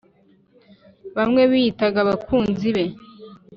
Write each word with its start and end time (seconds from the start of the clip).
bamwe 1.17 1.41
biyitaga 1.51 1.97
abakunzi 2.05 2.67
be. 2.75 2.85